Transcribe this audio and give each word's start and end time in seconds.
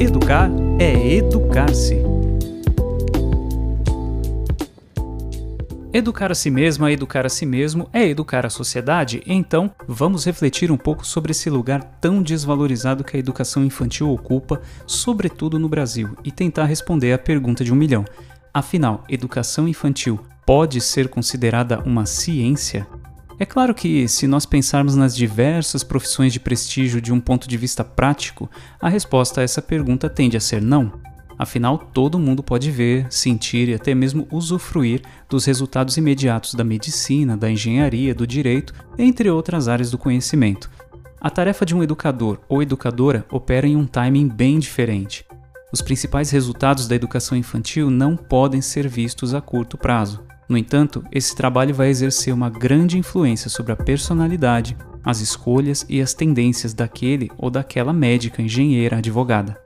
Educar 0.00 0.50
é 0.78 1.16
educar-se. 1.16 2.02
Educar 5.92 6.32
a 6.32 6.34
si 6.34 6.50
mesmo 6.50 6.86
é 6.86 6.92
educar 6.92 7.26
a 7.26 7.28
si 7.28 7.44
mesmo 7.44 7.86
é 7.92 8.08
educar 8.08 8.46
a 8.46 8.48
sociedade, 8.48 9.22
então 9.26 9.70
vamos 9.86 10.24
refletir 10.24 10.72
um 10.72 10.78
pouco 10.78 11.06
sobre 11.06 11.32
esse 11.32 11.50
lugar 11.50 11.84
tão 12.00 12.22
desvalorizado 12.22 13.04
que 13.04 13.14
a 13.14 13.20
educação 13.20 13.62
infantil 13.62 14.08
ocupa, 14.08 14.62
sobretudo 14.86 15.58
no 15.58 15.68
Brasil, 15.68 16.16
e 16.24 16.32
tentar 16.32 16.64
responder 16.64 17.12
à 17.12 17.18
pergunta 17.18 17.62
de 17.62 17.70
um 17.70 17.76
milhão. 17.76 18.02
Afinal, 18.54 19.04
educação 19.06 19.68
infantil 19.68 20.18
pode 20.46 20.80
ser 20.80 21.10
considerada 21.10 21.78
uma 21.80 22.06
ciência? 22.06 22.86
É 23.40 23.46
claro 23.46 23.74
que, 23.74 24.06
se 24.06 24.26
nós 24.26 24.44
pensarmos 24.44 24.94
nas 24.94 25.16
diversas 25.16 25.82
profissões 25.82 26.30
de 26.30 26.38
prestígio 26.38 27.00
de 27.00 27.10
um 27.10 27.18
ponto 27.18 27.48
de 27.48 27.56
vista 27.56 27.82
prático, 27.82 28.50
a 28.78 28.86
resposta 28.86 29.40
a 29.40 29.42
essa 29.42 29.62
pergunta 29.62 30.10
tende 30.10 30.36
a 30.36 30.40
ser 30.40 30.60
não. 30.60 30.92
Afinal, 31.38 31.78
todo 31.78 32.18
mundo 32.18 32.42
pode 32.42 32.70
ver, 32.70 33.06
sentir 33.08 33.70
e 33.70 33.72
até 33.72 33.94
mesmo 33.94 34.28
usufruir 34.30 35.00
dos 35.26 35.46
resultados 35.46 35.96
imediatos 35.96 36.52
da 36.52 36.62
medicina, 36.62 37.34
da 37.34 37.50
engenharia, 37.50 38.14
do 38.14 38.26
direito, 38.26 38.74
entre 38.98 39.30
outras 39.30 39.68
áreas 39.68 39.90
do 39.90 39.96
conhecimento. 39.96 40.70
A 41.18 41.30
tarefa 41.30 41.64
de 41.64 41.74
um 41.74 41.82
educador 41.82 42.40
ou 42.46 42.60
educadora 42.60 43.24
opera 43.30 43.66
em 43.66 43.74
um 43.74 43.86
timing 43.86 44.28
bem 44.28 44.58
diferente. 44.58 45.24
Os 45.72 45.80
principais 45.80 46.28
resultados 46.28 46.86
da 46.86 46.94
educação 46.94 47.38
infantil 47.38 47.88
não 47.88 48.18
podem 48.18 48.60
ser 48.60 48.86
vistos 48.86 49.32
a 49.32 49.40
curto 49.40 49.78
prazo. 49.78 50.28
No 50.50 50.58
entanto, 50.58 51.04
esse 51.12 51.36
trabalho 51.36 51.72
vai 51.72 51.90
exercer 51.90 52.34
uma 52.34 52.50
grande 52.50 52.98
influência 52.98 53.48
sobre 53.48 53.70
a 53.70 53.76
personalidade, 53.76 54.76
as 55.04 55.20
escolhas 55.20 55.86
e 55.88 56.02
as 56.02 56.12
tendências 56.12 56.74
daquele 56.74 57.30
ou 57.38 57.50
daquela 57.50 57.92
médica, 57.92 58.42
engenheira, 58.42 58.96
advogada. 58.96 59.56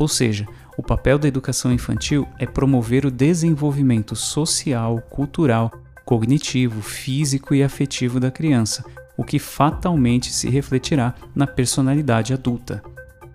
Ou 0.00 0.08
seja, 0.08 0.44
o 0.76 0.82
papel 0.82 1.16
da 1.16 1.28
educação 1.28 1.72
infantil 1.72 2.26
é 2.40 2.44
promover 2.44 3.06
o 3.06 3.10
desenvolvimento 3.10 4.16
social, 4.16 5.00
cultural, 5.02 5.70
cognitivo, 6.04 6.82
físico 6.82 7.54
e 7.54 7.62
afetivo 7.62 8.18
da 8.18 8.32
criança, 8.32 8.84
o 9.16 9.22
que 9.22 9.38
fatalmente 9.38 10.32
se 10.32 10.50
refletirá 10.50 11.14
na 11.36 11.46
personalidade 11.46 12.34
adulta. 12.34 12.82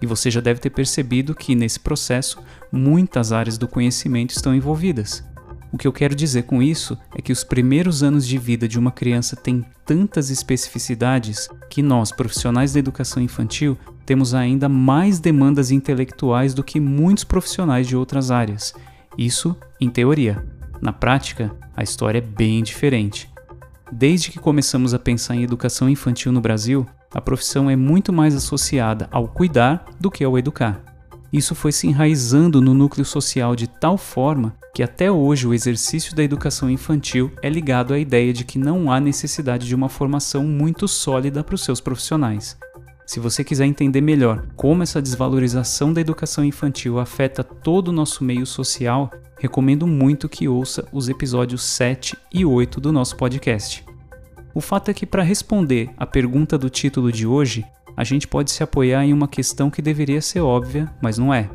E 0.02 0.06
você 0.06 0.30
já 0.30 0.42
deve 0.42 0.60
ter 0.60 0.72
percebido 0.72 1.34
que 1.34 1.56
nesse 1.56 1.80
processo 1.80 2.44
muitas 2.70 3.32
áreas 3.32 3.58
do 3.58 3.66
conhecimento 3.66 4.32
estão 4.32 4.54
envolvidas. 4.54 5.24
O 5.72 5.78
que 5.78 5.88
eu 5.88 5.92
quero 5.92 6.16
dizer 6.16 6.44
com 6.44 6.62
isso 6.64 6.98
é 7.14 7.22
que 7.22 7.32
os 7.32 7.44
primeiros 7.44 8.02
anos 8.02 8.26
de 8.26 8.38
vida 8.38 8.68
de 8.68 8.80
uma 8.80 8.92
criança 8.92 9.36
têm 9.36 9.66
tantas 9.86 10.30
especificidades 10.30 11.50
que 11.70 11.82
nós, 11.82 12.12
profissionais 12.12 12.74
da 12.74 12.80
educação 12.80 13.22
infantil, 13.22 13.78
temos 14.06 14.34
ainda 14.34 14.70
mais 14.70 15.20
demandas 15.20 15.70
intelectuais 15.70 16.54
do 16.54 16.64
que 16.64 16.80
muitos 16.80 17.26
profissionais 17.26 17.88
de 17.88 17.96
outras 17.96 18.32
áreas. 18.32 18.74
Isso 19.18 19.56
em 19.80 19.90
teoria. 19.90 20.46
Na 20.82 20.94
prática, 20.94 21.54
a 21.76 21.84
história 21.84 22.20
é 22.20 22.22
bem 22.22 22.64
diferente. 22.64 23.30
Desde 23.92 24.32
que 24.32 24.40
começamos 24.40 24.94
a 24.94 25.00
pensar 25.00 25.36
em 25.36 25.44
educação 25.44 25.90
infantil 25.90 26.32
no 26.32 26.42
Brasil, 26.42 26.86
a 27.14 27.22
profissão 27.22 27.70
é 27.70 27.76
muito 27.76 28.14
mais 28.14 28.36
associada 28.36 29.08
ao 29.12 29.28
cuidar 29.28 29.86
do 30.00 30.12
que 30.12 30.24
ao 30.24 30.38
educar. 30.38 30.82
Isso 31.32 31.54
foi 31.56 31.72
se 31.72 31.88
enraizando 31.88 32.62
no 32.62 32.74
núcleo 32.74 33.06
social 33.06 33.56
de 33.56 33.68
tal 33.68 33.98
forma 33.98 34.56
que 34.74 34.84
até 34.84 35.12
hoje 35.12 35.48
o 35.48 35.54
exercício 35.54 36.16
da 36.16 36.24
educação 36.24 36.70
infantil 36.70 37.32
é 37.42 37.50
ligado 37.50 37.94
à 37.94 38.00
ideia 38.00 38.32
de 38.32 38.44
que 38.44 38.60
não 38.60 38.92
há 38.92 39.00
necessidade 39.00 39.68
de 39.68 39.76
uma 39.76 39.90
formação 39.90 40.44
muito 40.44 40.88
sólida 40.88 41.44
para 41.44 41.56
os 41.56 41.64
seus 41.64 41.82
profissionais. 41.82 42.58
Se 43.06 43.20
você 43.20 43.44
quiser 43.44 43.66
entender 43.66 44.02
melhor 44.02 44.46
como 44.56 44.84
essa 44.84 45.02
desvalorização 45.02 45.94
da 45.94 46.02
educação 46.02 46.44
infantil 46.44 47.00
afeta 47.00 47.44
todo 47.44 47.88
o 47.88 47.94
nosso 47.94 48.24
meio 48.24 48.46
social, 48.46 49.10
recomendo 49.40 49.88
muito 49.88 50.28
que 50.28 50.48
ouça 50.48 50.88
os 50.92 51.08
episódios 51.08 51.64
7 51.64 52.18
e 52.34 52.46
8 52.46 52.82
do 52.82 52.92
nosso 52.92 53.16
podcast. 53.16 53.86
O 54.54 54.60
fato 54.60 54.90
é 54.90 54.94
que, 54.94 55.06
para 55.06 55.24
responder 55.24 55.90
à 55.98 56.06
pergunta 56.06 56.58
do 56.58 56.70
título 56.70 57.12
de 57.12 57.26
hoje, 57.26 57.66
a 57.96 58.04
gente 58.04 58.28
pode 58.28 58.52
se 58.52 58.62
apoiar 58.62 59.06
em 59.06 59.14
uma 59.14 59.28
questão 59.28 59.70
que 59.70 59.82
deveria 59.82 60.22
ser 60.22 60.42
óbvia, 60.42 60.92
mas 61.02 61.18
não 61.18 61.34
é. 61.34 61.50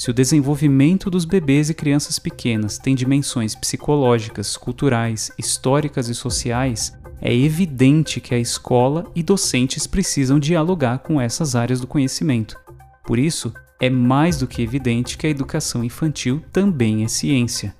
Se 0.00 0.10
o 0.10 0.14
desenvolvimento 0.14 1.10
dos 1.10 1.26
bebês 1.26 1.68
e 1.68 1.74
crianças 1.74 2.18
pequenas 2.18 2.78
tem 2.78 2.94
dimensões 2.94 3.54
psicológicas, 3.54 4.56
culturais, 4.56 5.30
históricas 5.38 6.08
e 6.08 6.14
sociais, 6.14 6.96
é 7.20 7.34
evidente 7.34 8.18
que 8.18 8.34
a 8.34 8.38
escola 8.38 9.04
e 9.14 9.22
docentes 9.22 9.86
precisam 9.86 10.40
dialogar 10.40 11.00
com 11.00 11.20
essas 11.20 11.54
áreas 11.54 11.82
do 11.82 11.86
conhecimento. 11.86 12.58
Por 13.04 13.18
isso, 13.18 13.52
é 13.78 13.90
mais 13.90 14.38
do 14.38 14.46
que 14.46 14.62
evidente 14.62 15.18
que 15.18 15.26
a 15.26 15.30
educação 15.30 15.84
infantil 15.84 16.42
também 16.50 17.04
é 17.04 17.06
ciência. 17.06 17.76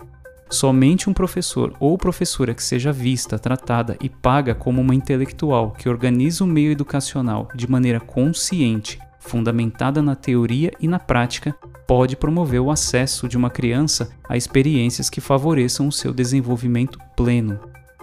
Somente 0.50 1.08
um 1.08 1.14
professor 1.14 1.74
ou 1.80 1.96
professora 1.96 2.52
que 2.52 2.62
seja 2.62 2.92
vista, 2.92 3.38
tratada 3.38 3.96
e 3.98 4.10
paga 4.10 4.54
como 4.54 4.82
uma 4.82 4.94
intelectual 4.94 5.70
que 5.70 5.88
organiza 5.88 6.44
o 6.44 6.46
meio 6.46 6.70
educacional 6.70 7.48
de 7.54 7.66
maneira 7.66 7.98
consciente, 7.98 9.00
fundamentada 9.18 10.02
na 10.02 10.14
teoria 10.14 10.70
e 10.78 10.86
na 10.86 10.98
prática, 10.98 11.56
pode 11.90 12.16
promover 12.16 12.60
o 12.60 12.70
acesso 12.70 13.28
de 13.28 13.36
uma 13.36 13.50
criança 13.50 14.10
a 14.28 14.36
experiências 14.36 15.10
que 15.10 15.20
favoreçam 15.20 15.88
o 15.88 15.92
seu 15.92 16.12
desenvolvimento 16.12 16.96
pleno. 17.16 17.58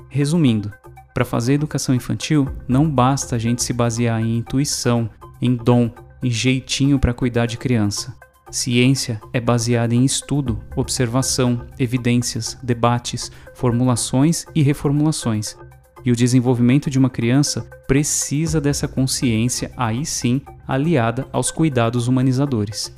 Resumindo, 0.09 0.74
para 1.14 1.24
fazer 1.24 1.53
educação 1.53 1.96
infantil, 1.96 2.50
não 2.68 2.90
basta 2.90 3.38
a 3.38 3.40
gente 3.40 3.64
se 3.64 3.72
basear 3.72 4.20
em 4.20 4.40
intuição, 4.40 5.09
em 5.42 5.56
dom, 5.56 5.90
em 6.22 6.30
jeitinho 6.30 7.00
para 7.00 7.14
cuidar 7.14 7.46
de 7.46 7.58
criança. 7.58 8.14
Ciência 8.52 9.22
é 9.31 9.40
baseada 9.40 9.96
em 9.96 10.03
estudo, 10.03 10.59
observação, 10.76 11.66
evidências, 11.80 12.58
debates, 12.62 13.31
formulações 13.56 14.46
e 14.53 14.62
reformulações. 14.62 15.56
E 16.03 16.12
o 16.12 16.16
desenvolvimento 16.16 16.90
de 16.90 17.00
uma 17.00 17.09
criança 17.09 17.62
precisa 17.88 18.59
dessa 18.59 18.86
consciência, 18.86 19.72
aí 19.78 20.06
sim, 20.06 20.42
aliada 20.68 21.26
aos 21.31 21.52
cuidados 21.52 22.09
humanizadores. 22.09 22.94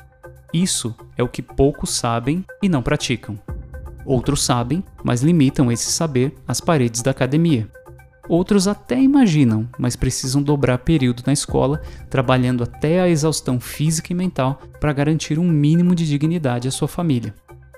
Isso 0.54 0.96
é 1.18 1.24
o 1.24 1.28
que 1.28 1.42
poucos 1.42 1.92
sabem 1.92 2.44
e 2.62 2.68
não 2.68 2.82
praticam. 2.82 3.40
Outros 4.06 4.44
sabem, 4.44 4.84
mas 5.04 5.22
limitam 5.22 5.72
esse 5.72 5.92
saber 5.92 6.36
às 6.48 6.60
paredes 6.60 7.02
da 7.02 7.12
academia. 7.12 7.70
Outros 8.28 8.68
até 8.68 9.00
imaginam, 9.00 9.68
mas 9.78 9.96
precisam 9.96 10.42
dobrar 10.42 10.80
período 10.80 11.24
na 11.26 11.34
escola, 11.34 11.82
trabalhando 12.10 12.64
até 12.64 13.00
a 13.00 13.10
exaustão 13.10 13.60
física 13.60 14.12
e 14.12 14.16
mental 14.16 14.62
para 14.80 14.94
garantir 14.94 15.40
um 15.40 15.48
mínimo 15.48 15.96
de 15.96 16.08
dignidade 16.08 16.68
à 16.68 16.72
sua 16.72 16.88
família. 16.88 17.34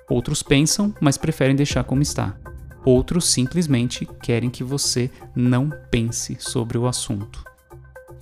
Outros 0.10 0.44
pensam, 0.44 0.94
mas 1.00 1.18
preferem 1.18 1.56
deixar 1.56 1.86
como 1.86 2.02
está. 2.02 2.36
Outros 2.84 3.26
simplesmente 3.26 4.06
querem 4.22 4.50
que 4.50 4.64
você 4.64 5.10
não 5.36 5.70
pense 5.90 6.36
sobre 6.40 6.78
o 6.78 6.88
assunto. 6.88 7.44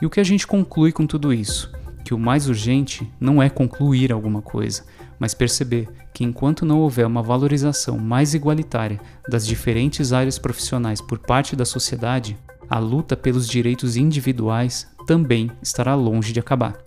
E 0.01 0.05
o 0.05 0.09
que 0.09 0.19
a 0.19 0.23
gente 0.23 0.45
conclui 0.45 0.91
com 0.91 1.07
tudo 1.07 1.33
isso? 1.33 1.71
Que 2.09 2.15
o 2.15 2.17
mais 2.17 2.49
urgente 2.49 3.07
não 3.19 3.39
é 3.39 3.51
concluir 3.51 4.11
alguma 4.11 4.41
coisa, 4.41 4.83
mas 5.19 5.35
perceber 5.35 5.87
que 6.11 6.23
enquanto 6.23 6.65
não 6.65 6.79
houver 6.79 7.05
uma 7.05 7.21
valorização 7.21 7.99
mais 7.99 8.33
igualitária 8.33 8.99
das 9.29 9.45
diferentes 9.45 10.11
áreas 10.11 10.39
profissionais 10.39 11.01
por 11.01 11.19
parte 11.19 11.55
da 11.55 11.65
sociedade, 11.65 12.35
a 12.67 12.79
luta 12.79 13.15
pelos 13.15 13.47
direitos 13.47 13.95
individuais 13.95 14.87
também 15.05 15.51
estará 15.61 15.93
longe 15.93 16.33
de 16.33 16.39
acabar. 16.39 16.79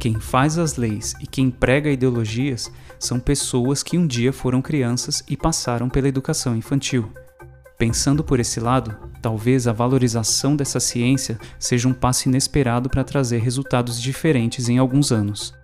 Quem 0.00 0.18
faz 0.18 0.58
as 0.58 0.74
leis 0.74 1.14
e 1.20 1.28
quem 1.28 1.48
prega 1.48 1.88
ideologias 1.88 2.72
são 2.98 3.20
pessoas 3.20 3.84
que 3.84 3.96
um 3.96 4.04
dia 4.04 4.32
foram 4.32 4.60
crianças 4.60 5.22
e 5.28 5.36
passaram 5.36 5.88
pela 5.88 6.08
educação 6.08 6.56
infantil. 6.56 7.08
Pensando 7.80 8.22
por 8.22 8.38
esse 8.38 8.60
lado, 8.60 8.94
talvez 9.22 9.66
a 9.66 9.72
valorização 9.72 10.54
dessa 10.54 10.78
ciência 10.78 11.38
seja 11.58 11.88
um 11.88 11.94
passo 11.94 12.28
inesperado 12.28 12.90
para 12.90 13.02
trazer 13.02 13.38
resultados 13.38 13.98
diferentes 13.98 14.68
em 14.68 14.76
alguns 14.76 15.10
anos. 15.10 15.54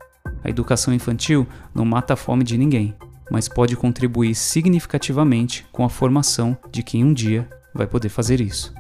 A 0.43 0.49
educação 0.49 0.94
infantil 0.94 1.46
não 1.75 1.85
mata 1.85 2.14
a 2.14 2.17
fome 2.17 2.43
de 2.43 2.56
ninguém, 2.56 2.96
mas 3.31 3.50
pode 3.50 3.76
contribuir 3.76 4.35
significativamente 4.35 5.67
com 5.70 5.85
a 5.85 5.90
formação 5.90 6.56
de 6.73 6.82
quem 6.82 7.05
um 7.05 7.12
dia 7.12 7.46
vai 7.75 7.87
poder 7.87 8.08
fazer 8.08 8.40
isso. 8.40 8.73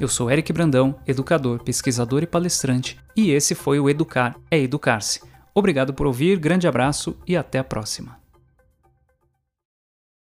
Eu 0.00 0.08
sou 0.08 0.28
Eric 0.28 0.52
Brandão, 0.52 0.96
educador, 1.06 1.62
pesquisador 1.62 2.24
e 2.24 2.26
palestrante, 2.26 2.98
e 3.16 3.30
esse 3.30 3.54
foi 3.54 3.78
o 3.78 3.88
Educar 3.88 4.34
é 4.50 4.58
Educar-se. 4.58 5.20
Obrigado 5.54 5.94
por 5.94 6.08
ouvir, 6.08 6.40
grande 6.40 6.66
abraço 6.66 7.16
e 7.24 7.36
até 7.36 7.60
a 7.60 7.64
próxima. 7.64 8.23